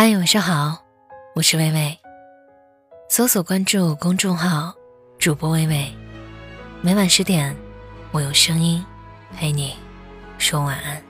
[0.00, 0.80] 嗨，晚上好，
[1.34, 1.98] 我是微微。
[3.10, 4.72] 搜索关注公众号
[5.18, 5.92] “主播微微”，
[6.80, 7.52] 每晚十点，
[8.12, 8.86] 我用声音
[9.36, 9.74] 陪你
[10.38, 11.02] 说晚安。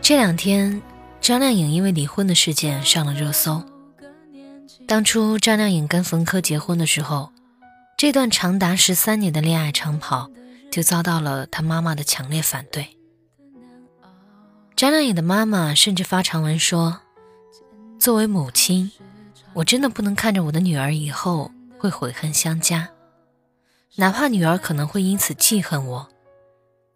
[0.00, 0.82] 这两天，
[1.20, 3.62] 张靓颖因为离婚的事件上了热搜。
[4.88, 7.30] 当初张靓颖跟冯轲结婚的时候，
[7.96, 10.28] 这段长达十三年的恋爱长跑
[10.68, 12.88] 就遭到了她妈妈的强烈反对。
[14.82, 16.98] 张靓颖的妈妈甚至发长文说
[18.00, 18.90] ：“作为母亲，
[19.52, 22.88] 我真的不能看着我的女儿以后会悔恨相加，
[23.94, 26.08] 哪怕女儿可能会因此记恨我，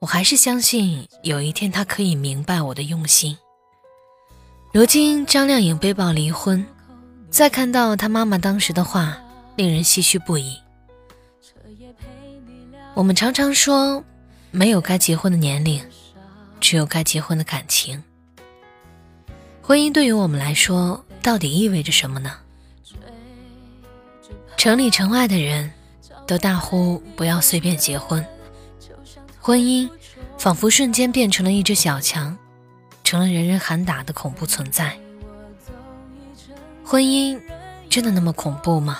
[0.00, 3.38] 我还是相信有一天她可以明白我的用心。”
[4.74, 6.66] 如今张靓颖被曝离婚，
[7.30, 9.16] 再看到她妈妈当时的话，
[9.54, 10.58] 令人唏嘘不已。
[12.94, 14.02] 我们常常说，
[14.50, 15.80] 没有该结婚的年龄。
[16.66, 18.02] 只有该结婚的感情。
[19.62, 22.38] 婚姻对于我们来说，到底意味着什么呢？
[24.56, 25.72] 城里城外的人
[26.26, 28.26] 都大呼不要随便结婚，
[29.40, 29.88] 婚姻
[30.36, 32.36] 仿佛瞬间变成了一只小强，
[33.04, 34.98] 成了人人喊打的恐怖存在。
[36.84, 37.40] 婚姻
[37.88, 38.98] 真的那么恐怖吗？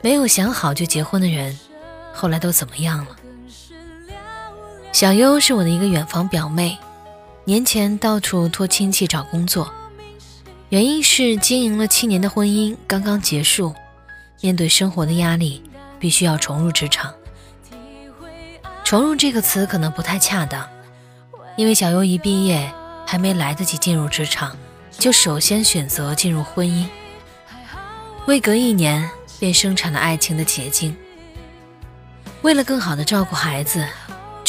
[0.00, 1.58] 没有想好就结婚的人，
[2.14, 3.16] 后来都怎么样了？
[4.92, 6.76] 小优是我的一个远房表妹，
[7.44, 9.72] 年前到处托亲戚找工作，
[10.68, 13.72] 原因是经营了七年的婚姻刚刚结束，
[14.40, 15.62] 面对生活的压力，
[16.00, 17.14] 必须要重入职场。
[18.82, 20.68] 重入这个词可能不太恰当，
[21.56, 22.70] 因为小优一毕业
[23.06, 24.56] 还没来得及进入职场，
[24.90, 26.84] 就首先选择进入婚姻，
[28.26, 30.96] 未隔一年便生产了爱情的结晶。
[32.42, 33.86] 为了更好的照顾孩子。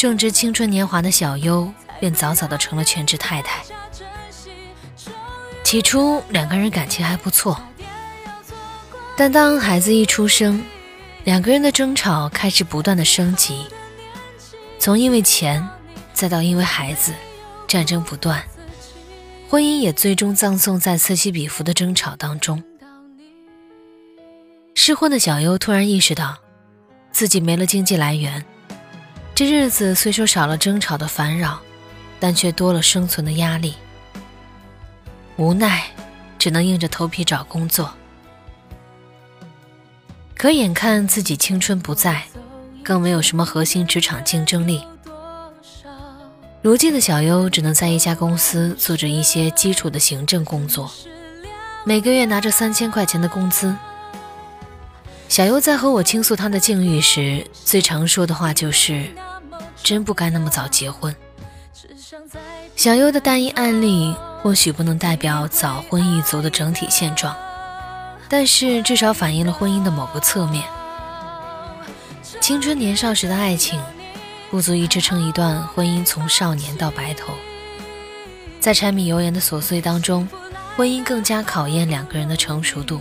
[0.02, 3.62] 正值青春年华的小优，便早早的成了全职太太。
[5.62, 7.56] 起初两个人感情还不错，
[9.16, 10.60] 但当孩子一出生，
[11.22, 13.64] 两个人的争吵开始不断的升级，
[14.76, 15.64] 从因为钱，
[16.12, 17.14] 再到因为孩子，
[17.68, 18.42] 战争不断，
[19.48, 22.60] 婚姻也最终葬送在此起彼伏的争吵当中。
[24.74, 26.38] 失婚的小优突然意识到，
[27.12, 28.44] 自己没了经济来源。
[29.34, 31.58] 这日子虽说少了争吵的烦扰，
[32.20, 33.74] 但却多了生存的压力。
[35.36, 35.84] 无奈，
[36.38, 37.92] 只能硬着头皮找工作。
[40.36, 42.24] 可眼看自己青春不在，
[42.82, 44.84] 更没有什么核心职场竞争力。
[46.60, 50.90] 如今的小优只能在一家公司做着一些基础的行政工作，
[51.84, 53.74] 每个月拿着三千块钱的工资。
[55.32, 59.06] 小优在和我倾诉她的境遇时，最常说的话就是
[59.82, 61.16] ：“真不该那么早结婚。”
[62.76, 67.34] 小优的单一案例或许不能代表早婚一族的整体现状，
[68.28, 70.68] 但是至少反映了婚姻的某个侧面。
[72.42, 73.80] 青春年少时的爱情，
[74.50, 77.32] 不足以支撑一段婚姻从少年到白头。
[78.60, 80.28] 在柴米油盐的琐碎当中，
[80.76, 83.00] 婚姻更加考验两个人的成熟度。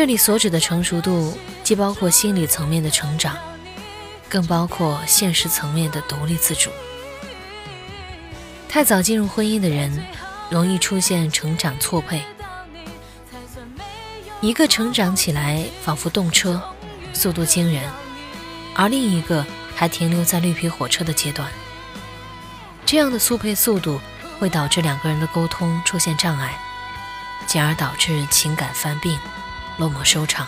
[0.00, 3.36] 这里所指的成熟度，既包括心理层面的成长，
[4.30, 6.70] 更包括现实层面的独立自主。
[8.66, 10.02] 太早进入婚姻的人，
[10.48, 12.22] 容易出现成长错配。
[14.40, 16.62] 一个成长起来仿佛动车，
[17.12, 17.84] 速度惊人，
[18.74, 19.44] 而另一个
[19.76, 21.46] 还停留在绿皮火车的阶段。
[22.86, 24.00] 这样的速配速度，
[24.38, 26.58] 会导致两个人的沟通出现障碍，
[27.46, 29.18] 进而导致情感犯病。
[29.80, 30.46] 落寞收场。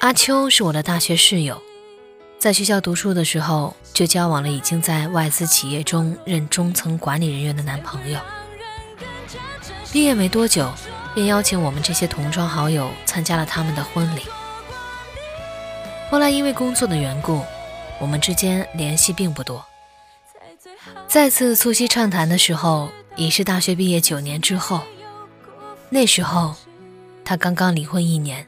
[0.00, 1.60] 阿秋是我的大学室友，
[2.38, 8.18] 在学校读书的时候就交往了已经在外资企业中任中层管理人员的男朋友。
[9.92, 10.72] 毕业没多久，
[11.14, 14.22] 便邀请我们这些同窗好友参加了他们的婚礼。
[16.10, 17.42] 后来因为工作的缘故，
[18.00, 19.62] 我们之间联系并不多。
[21.06, 24.80] 再次促膝畅谈的时候，已是大学毕业九年之后。
[25.94, 26.56] 那时候，
[27.24, 28.44] 他刚刚离婚一年。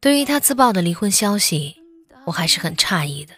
[0.00, 1.76] 对于他自曝的离婚消息，
[2.24, 3.32] 我还是很诧异的。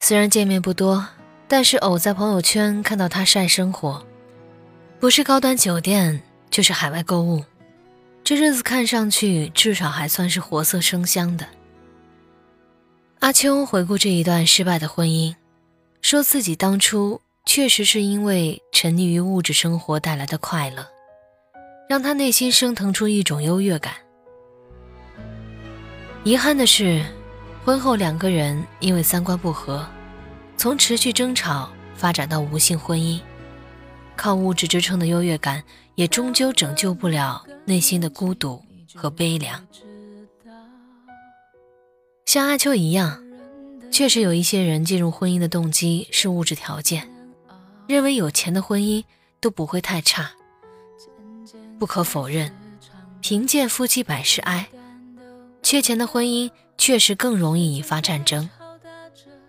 [0.00, 1.06] 虽然见面不多，
[1.46, 4.06] 但是偶在朋友圈看到他晒生活，
[4.98, 7.44] 不是高端酒店，就是海外购物，
[8.24, 11.46] 这日子看上去至少还算是活色生香的。
[13.18, 15.36] 阿秋回顾这一段失败的婚姻，
[16.00, 20.88] 说自己当初确实是因为沉溺于物质生活带来的快乐。
[21.92, 23.92] 让他内心升腾出一种优越感。
[26.24, 27.04] 遗憾的是，
[27.66, 29.86] 婚后两个人因为三观不合，
[30.56, 33.20] 从持续争吵发展到无性婚姻，
[34.16, 35.62] 靠物质支撑的优越感
[35.94, 39.62] 也终究拯救不了内心的孤独和悲凉。
[42.24, 43.22] 像阿秋一样，
[43.90, 47.06] 确实有一些人进入婚姻的动机是物质条件，
[47.86, 49.04] 认为有钱的婚姻
[49.42, 50.30] 都不会太差。
[51.82, 52.54] 不可否认，
[53.20, 54.68] 贫贱夫妻百事哀，
[55.64, 56.48] 缺钱的婚姻。
[56.78, 58.48] 确实更容易引发战争，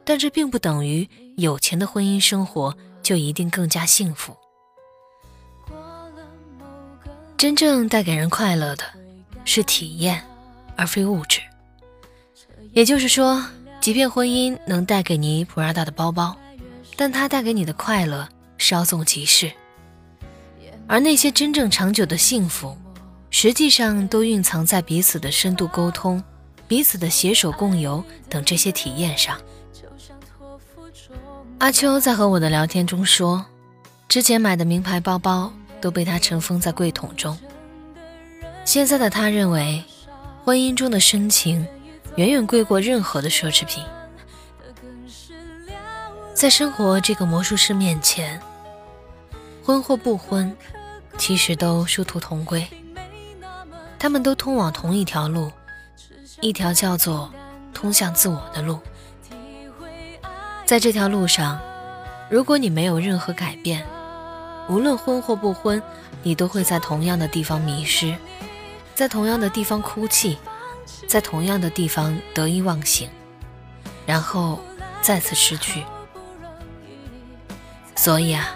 [0.03, 1.07] 但这并不等于
[1.37, 4.35] 有钱的婚姻生活就一定更加幸福。
[7.37, 8.83] 真正带给人快乐的
[9.45, 10.23] 是体验，
[10.75, 11.39] 而非物质。
[12.71, 13.45] 也就是说，
[13.79, 16.35] 即便婚姻能带给你普拉达的包包，
[16.95, 18.27] 但它带给你的快乐
[18.57, 19.51] 稍纵即逝。
[20.87, 22.77] 而那些真正长久的幸福，
[23.29, 26.23] 实际上都蕴藏在彼此的深度沟通。
[26.65, 29.37] 彼此的携手共游等这些体验上，
[31.59, 33.45] 阿秋在和我的聊天中说，
[34.07, 37.37] 之前买的名牌包包都被他尘封在柜桶中。
[38.65, 39.83] 现在的他认为，
[40.43, 41.67] 婚姻中的深情
[42.15, 43.83] 远远贵过任何的奢侈品。
[46.33, 48.41] 在生活这个魔术师面前，
[49.63, 50.55] 婚或不婚，
[51.17, 52.67] 其实都殊途同归，
[53.97, 55.51] 他们都通往同一条路。
[56.41, 57.31] 一条叫做
[57.73, 58.77] 通向自我的路，
[60.65, 61.57] 在这条路上，
[62.29, 63.85] 如果你没有任何改变，
[64.67, 65.81] 无论婚或不婚，
[66.21, 68.13] 你都会在同样的地方迷失，
[68.93, 70.37] 在同样的地方哭泣，
[71.07, 73.09] 在同样的地方得意忘形，
[74.05, 74.59] 然后
[75.01, 75.85] 再次失去。
[77.95, 78.53] 所以啊，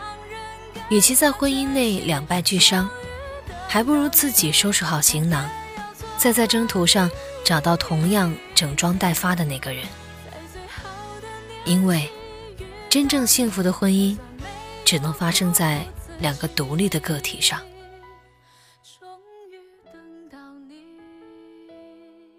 [0.90, 2.90] 与其在婚姻内两败俱伤，
[3.68, 5.50] 还不如自己收拾好行囊，
[6.18, 7.10] 再在征途上。
[7.46, 9.86] 找到同样整装待发的那个人，
[11.64, 12.10] 因为
[12.90, 14.18] 真正幸福的婚姻
[14.84, 15.88] 只能发生在
[16.20, 17.62] 两个独立的个体上。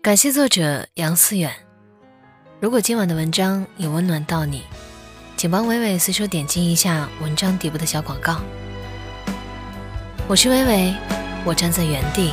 [0.02, 1.50] 感谢作者杨思远。
[2.60, 4.62] 如果今晚的文章有温暖到你，
[5.38, 8.38] 请帮伟伟随手点击一下文章底部的小广告。
[10.26, 10.92] 我是伟伟，
[11.44, 12.32] 我站在原地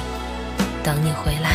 [0.84, 1.52] 等你回来。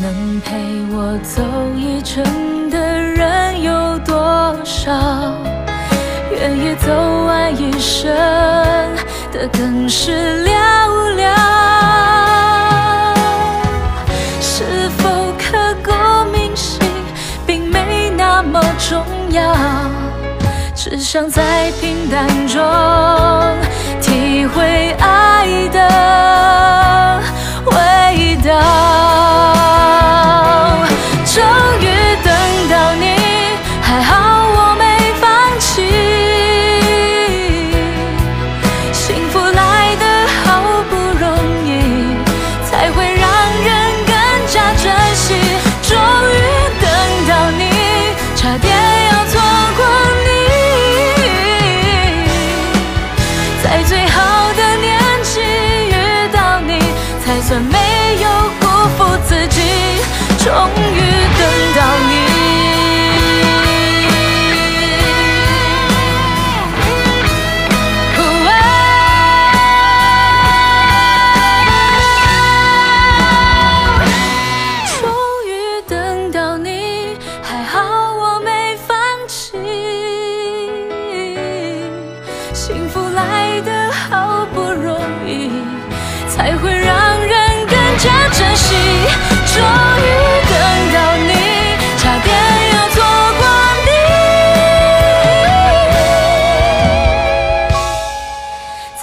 [0.00, 0.56] 能陪
[0.90, 1.42] 我走
[1.76, 5.34] 一程的人有多少？
[6.32, 6.90] 愿意走
[7.26, 8.10] 完一生
[9.30, 11.57] 的更是寥寥。
[21.10, 22.60] 想在平淡中
[23.98, 26.07] 体会爱的
[60.38, 61.00] 终于
[61.36, 61.42] 等
[61.74, 62.12] 到你
[74.86, 75.00] 终
[75.46, 75.50] 于
[75.88, 77.80] 等到你还好
[78.14, 79.58] 我没放弃。
[82.54, 85.50] 幸福来得好不容易
[86.28, 86.97] 才会让